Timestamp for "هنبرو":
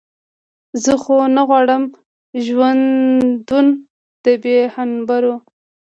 4.75-5.35